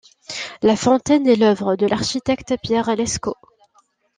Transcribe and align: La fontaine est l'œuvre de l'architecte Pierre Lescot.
La 0.63 0.75
fontaine 0.75 1.27
est 1.27 1.35
l'œuvre 1.35 1.75
de 1.75 1.85
l'architecte 1.85 2.55
Pierre 2.63 2.95
Lescot. 2.95 3.35